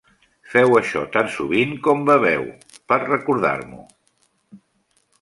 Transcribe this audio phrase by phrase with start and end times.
[0.53, 2.49] Feu això tan sovint com beveu,
[2.95, 3.89] per recordar-m'ho.